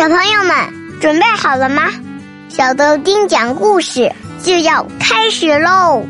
[0.00, 1.82] 小朋友们准备好了吗？
[2.48, 4.10] 小豆丁讲故事
[4.42, 6.02] 就要开始喽！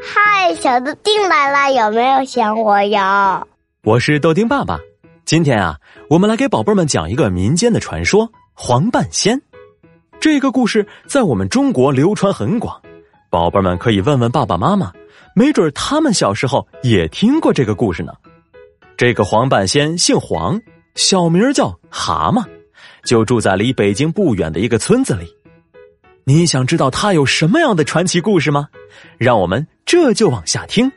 [0.00, 3.44] 嗨，小豆丁来了，有没有想我呀？
[3.82, 4.78] 我是豆丁爸爸。
[5.24, 5.78] 今天啊，
[6.08, 9.42] 我们来给宝贝们讲一个民间的传说——黄半仙。
[10.20, 12.80] 这个故事在我们中国流传很广，
[13.28, 14.92] 宝贝们可以问问爸爸妈妈。
[15.38, 18.10] 没准他们小时候也听过这个故事呢。
[18.96, 20.58] 这个黄半仙姓黄，
[20.94, 22.42] 小名叫蛤蟆，
[23.04, 25.30] 就住在离北京不远的一个村子里。
[26.24, 28.68] 你想知道他有什么样的传奇故事吗？
[29.18, 30.90] 让我们这就往下听。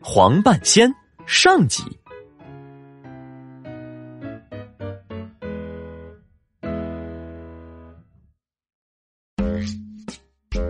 [0.00, 0.90] 黄半仙
[1.26, 1.84] 上集。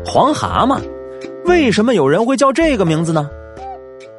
[0.05, 1.02] 黄蛤蟆。
[1.45, 3.29] 为什么有人会叫这个名字呢？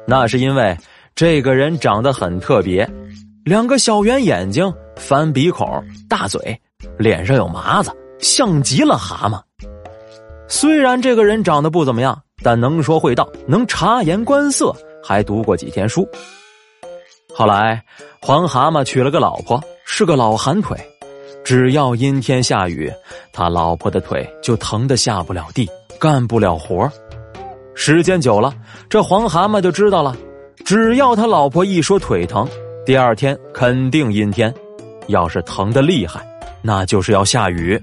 [0.06, 0.76] 那是因为
[1.14, 2.88] 这个人长得很特别，
[3.44, 5.66] 两个小圆眼睛，翻鼻孔，
[6.08, 6.60] 大嘴，
[6.98, 9.40] 脸上有麻子，像极了蛤蟆。
[10.46, 16.06] 虽然这个人长得不怎么样，但能说会道，能察言观色，还读过几天书。
[17.34, 17.82] 后来，
[18.20, 20.78] 黄蛤蟆娶了个老婆，是个老寒腿，
[21.42, 22.92] 只要阴天下雨，
[23.32, 26.90] 他老婆的腿就疼得下不了地，干不了活
[27.74, 28.54] 时间久了，
[28.88, 30.16] 这黄蛤蟆就知道了，
[30.64, 32.48] 只要他老婆一说腿疼，
[32.86, 34.52] 第二天肯定阴天；
[35.08, 36.24] 要是疼的厉害，
[36.62, 37.80] 那就是要下雨。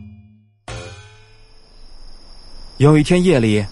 [2.78, 3.66] 有一天夜里，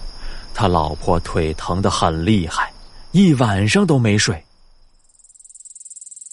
[0.54, 2.72] 他老婆腿疼的很厉害，
[3.12, 4.44] 一晚上都没睡。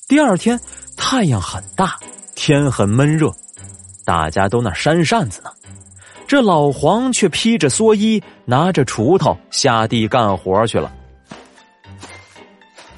[0.08, 0.58] 第二天
[0.96, 1.96] 太阳很大，
[2.34, 3.32] 天很闷热，
[4.04, 5.50] 大家都那扇扇子呢。
[6.26, 10.92] 这老黄却披着蓑衣，拿着锄头下地干活去了。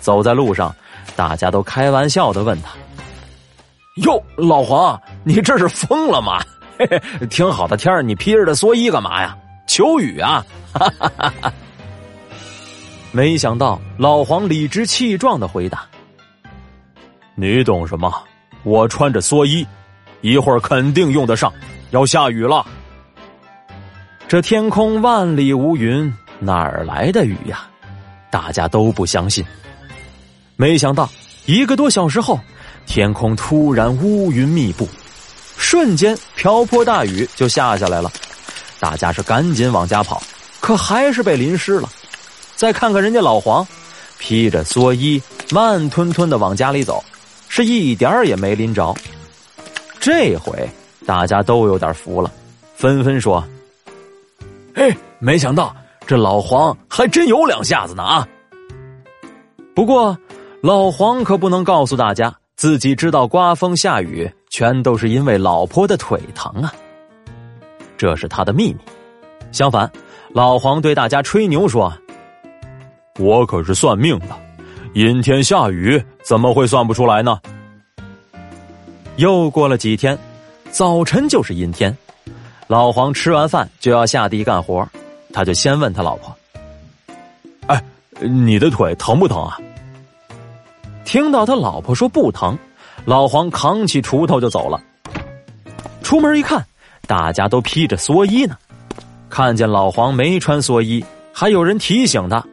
[0.00, 0.74] 走在路上，
[1.14, 2.70] 大家都开玩笑的问他
[4.02, 6.40] ：“哟，老黄，你这是疯了吗？
[6.78, 9.36] 嘿嘿，挺好的天儿，你披着这蓑衣干嘛呀？
[9.66, 10.42] 求雨啊！”
[10.72, 11.52] 哈哈哈哈
[13.12, 15.86] 没想到老黄理直气壮的回答
[17.36, 18.10] ：“你懂什么？
[18.62, 19.66] 我穿着蓑衣，
[20.22, 21.52] 一会儿肯定用得上，
[21.90, 22.64] 要下雨了。”
[24.28, 27.66] 这天空万里无云，哪儿来的雨呀？
[28.30, 29.42] 大家都不相信。
[30.54, 31.08] 没想到
[31.46, 32.38] 一个多小时后，
[32.84, 34.86] 天空突然乌云密布，
[35.56, 38.12] 瞬间瓢泼大雨就下下来了。
[38.78, 40.22] 大家是赶紧往家跑，
[40.60, 41.88] 可还是被淋湿了。
[42.54, 43.66] 再看看人家老黄，
[44.18, 47.02] 披着蓑衣，慢吞吞的往家里走，
[47.48, 48.94] 是一点儿也没淋着。
[49.98, 50.68] 这回
[51.06, 52.30] 大家都有点服了，
[52.76, 53.42] 纷纷说。
[54.78, 55.74] 嘿，没想到
[56.06, 58.28] 这老黄还真有两下子呢啊！
[59.74, 60.16] 不过，
[60.62, 66.72] 老黄可不能告诉大家，自己知道刮风下雨全都是因为老婆的腿疼啊，
[67.96, 68.78] 这是他的秘密。
[69.50, 69.90] 相反，
[70.28, 71.92] 老黄对大家吹牛说
[73.18, 74.26] ：“我可是算命的，
[74.94, 77.36] 阴天下雨怎么会算不出来呢？”
[79.18, 80.16] 又过了几天，
[80.70, 81.92] 早晨就是阴天。
[82.68, 84.86] 老黄吃完饭就要下地干活，
[85.32, 86.36] 他就先问他老婆
[87.66, 87.82] ：“哎，
[88.20, 89.58] 你的腿疼不疼啊？”
[91.06, 92.58] 听到他老婆说不疼，
[93.06, 94.78] 老黄扛起锄头就走了。
[96.02, 96.62] 出门一看，
[97.06, 98.54] 大家都披着蓑衣呢。
[99.30, 101.02] 看见老黄没穿蓑衣，
[101.32, 102.44] 还有人提醒他：“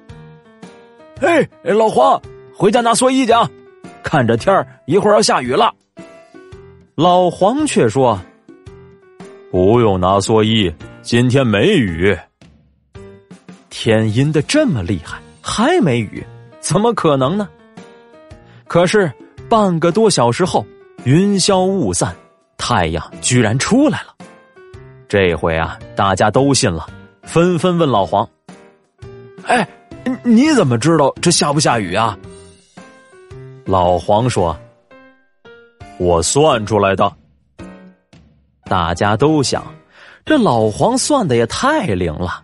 [1.20, 2.22] 嘿，老黄，
[2.56, 3.50] 回家拿蓑衣去啊！
[4.02, 5.74] 看着天儿，一会儿要下雨了。”
[6.96, 8.18] 老黄却说。
[9.56, 10.70] 不用拿蓑衣，
[11.02, 12.14] 今天没雨。
[13.70, 16.22] 天阴的这么厉害，还没雨，
[16.60, 17.48] 怎么可能呢？
[18.68, 19.10] 可是
[19.48, 20.66] 半个多小时后，
[21.06, 22.14] 云消雾散，
[22.58, 24.14] 太阳居然出来了。
[25.08, 26.86] 这回啊，大家都信了，
[27.24, 28.28] 纷纷问老黄
[29.48, 29.66] ：“哎，
[30.24, 32.20] 你怎么知道这下不下雨啊？”
[33.64, 34.54] 老黄说
[35.98, 37.10] ：“我算出来的。”
[38.66, 39.64] 大家都想，
[40.26, 42.44] 这老黄算的也太灵了。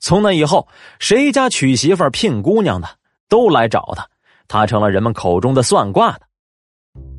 [0.00, 0.68] 从那以后，
[0.98, 2.88] 谁家娶媳妇、聘姑娘的，
[3.28, 4.06] 都来找他，
[4.46, 6.20] 他成了人们口中的算卦的。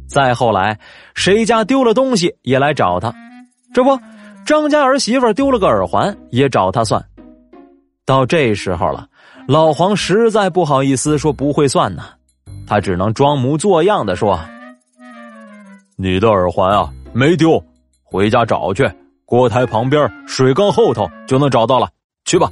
[0.07, 0.79] 再后来，
[1.15, 3.11] 谁家丢了东西也来找他，
[3.73, 3.99] 这不，
[4.45, 7.03] 张家儿媳妇丢了个耳环也找他算。
[8.05, 9.07] 到这时候了，
[9.47, 12.03] 老黄实在不好意思说不会算呢，
[12.67, 14.39] 他只能装模作样的说
[15.97, 17.63] ：“你的耳环啊。”没丢，
[18.03, 18.85] 回家找去。
[19.23, 21.87] 锅台旁边水缸后头就能找到了，
[22.25, 22.51] 去吧。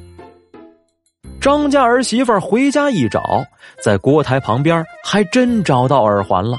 [1.42, 3.44] 张家儿媳妇回家一找，
[3.84, 6.58] 在锅台旁边还真找到耳环了。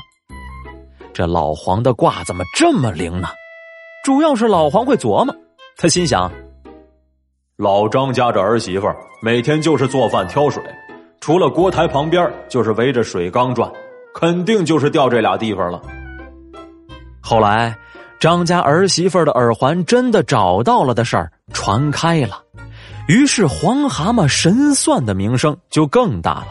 [1.15, 3.29] 这老黄的卦怎么这么灵呢？
[4.05, 5.35] 主要是老黄会琢磨，
[5.79, 6.31] 他心想：
[7.57, 8.87] 老张家这儿媳妇
[9.23, 10.63] 每天就是做饭挑水，
[11.23, 13.73] 除了锅台旁边就是围着水缸转，
[14.15, 15.81] 肯定就是掉这俩地方了。
[17.23, 17.75] 后来，
[18.25, 22.43] 张家儿媳妇的耳环真的找到了的事儿传开了，
[23.07, 26.47] 于是黄蛤蟆神算的名声就更大了。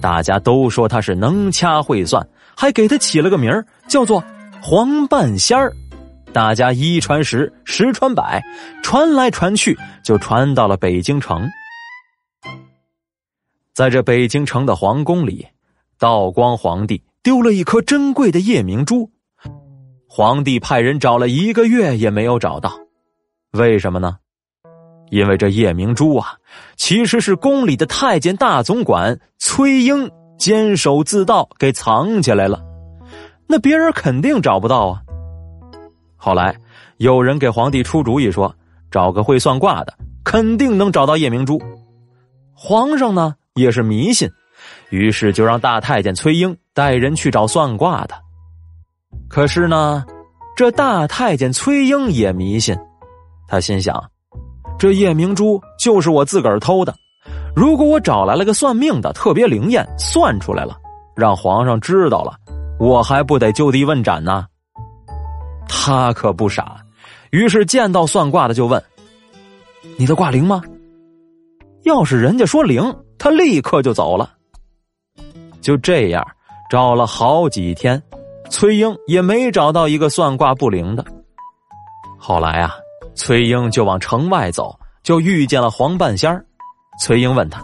[0.00, 3.52] 大家都说他是能掐会算，还给他起了个名，
[3.86, 4.24] 叫做
[4.62, 5.70] 黄半仙儿。
[6.32, 8.42] 大家一传十，十传百，
[8.82, 11.46] 传来传去，就传到了北京城。
[13.74, 15.46] 在这北京城的皇宫里，
[15.98, 19.10] 道光皇帝丢了一颗珍贵的夜明珠。
[20.16, 22.72] 皇帝派人找了一个月也没有找到，
[23.50, 24.16] 为什么呢？
[25.10, 26.36] 因为这夜明珠啊，
[26.76, 30.08] 其实是宫里的太监大总管崔英
[30.38, 32.62] 监守自盗给藏起来了，
[33.48, 35.02] 那别人肯定找不到啊。
[36.14, 36.56] 后来
[36.98, 38.54] 有人给皇帝出主意说，
[38.92, 41.60] 找个会算卦的，肯定能找到夜明珠。
[42.52, 44.30] 皇上呢也是迷信，
[44.90, 48.14] 于是就让大太监崔英带人去找算卦的。
[49.34, 50.06] 可是呢，
[50.54, 52.78] 这大太监崔英也迷信，
[53.48, 54.00] 他心想：
[54.78, 56.94] 这夜明珠就是我自个儿偷的，
[57.52, 60.76] 如果我找来了个算命的，特别灵验，算出来了，
[61.16, 62.36] 让皇上知道了，
[62.78, 64.46] 我还不得就地问斩呢？
[65.68, 66.76] 他可不傻，
[67.30, 68.80] 于是见到算卦的就问
[69.98, 70.62] ：“你的卦灵吗？”
[71.82, 72.80] 要是人家说灵，
[73.18, 74.30] 他立刻就走了。
[75.60, 76.24] 就这样，
[76.70, 78.00] 找了好几天。
[78.50, 81.04] 崔英也没找到一个算卦不灵的。
[82.18, 82.74] 后来啊，
[83.14, 86.44] 崔英就往城外走，就遇见了黄半仙儿。
[87.00, 87.62] 崔英问他：“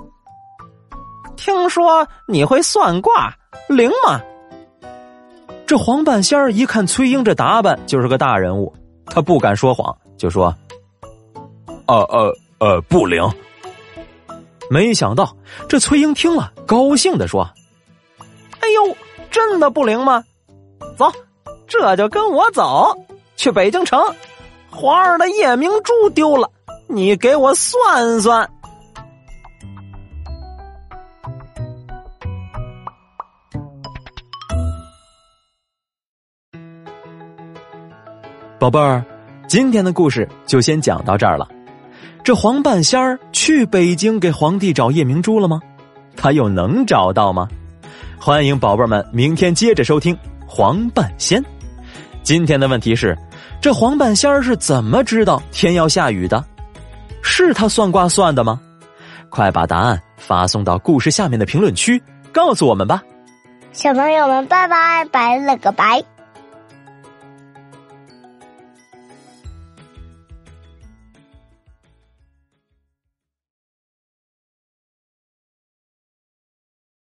[1.36, 3.32] 听说你会算卦，
[3.68, 4.20] 灵吗？”
[5.66, 8.74] 这黄半仙儿一看崔英这打扮，就是个大人物，
[9.06, 10.52] 他不敢说谎，就说
[11.86, 13.22] ：“呃呃呃，不灵。”
[14.68, 15.36] 没想到
[15.68, 17.48] 这崔英听了，高兴的说
[18.60, 18.96] ：“哎呦，
[19.30, 20.24] 真的不灵吗？”
[21.00, 21.10] 走，
[21.66, 22.94] 这就跟我走
[23.34, 23.98] 去北京城。
[24.68, 26.50] 皇儿的夜明珠丢了，
[26.88, 28.46] 你给我算算。
[38.58, 39.02] 宝贝儿，
[39.48, 41.48] 今天的故事就先讲到这儿了。
[42.22, 45.62] 这黄半仙儿去北京给皇帝找夜明珠了吗？
[46.14, 47.48] 他又能找到吗？
[48.20, 50.14] 欢迎宝贝们明天接着收听。
[50.52, 51.40] 黄半仙，
[52.24, 53.16] 今天的问题是：
[53.62, 56.44] 这黄半仙儿是怎么知道天要下雨的？
[57.22, 58.60] 是他算卦算的吗？
[59.28, 62.02] 快把答案发送到故事下面的评论区，
[62.32, 63.00] 告诉我们吧！
[63.70, 66.02] 小朋友们，拜拜，拜了个拜。